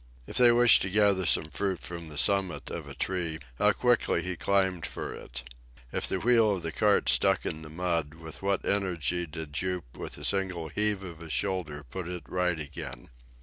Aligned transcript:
If 0.25 0.35
they 0.37 0.51
wished 0.51 0.81
to 0.81 0.89
gather 0.89 1.27
some 1.27 1.51
fruit 1.51 1.79
from 1.79 2.09
the 2.09 2.17
summit 2.17 2.71
of 2.71 2.87
a 2.87 2.95
tree, 2.95 3.37
how 3.59 3.71
quickly 3.71 4.23
he 4.23 4.35
climbed 4.35 4.83
for 4.83 5.13
it. 5.13 5.43
If 5.91 6.07
the 6.07 6.19
wheel 6.19 6.49
of 6.55 6.63
the 6.63 6.71
cart 6.71 7.07
stuck 7.07 7.45
in 7.45 7.61
the 7.61 7.69
mud, 7.69 8.15
with 8.15 8.41
what 8.41 8.65
energy 8.65 9.27
did 9.27 9.53
Jup 9.53 9.95
with 9.95 10.17
a 10.17 10.25
single 10.25 10.69
heave 10.69 11.03
of 11.03 11.19
his 11.19 11.33
shoulder 11.33 11.83
put 11.87 12.07
it 12.07 12.23
right 12.27 12.59
again. 12.59 13.09